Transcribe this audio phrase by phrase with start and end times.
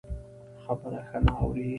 [0.63, 1.65] خبره ښه نه اوري.